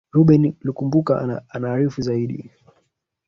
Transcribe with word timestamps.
reuben 0.13 0.55
lukumbuka 0.63 1.43
anaarifu 1.53 2.01
zaidi 2.01 2.51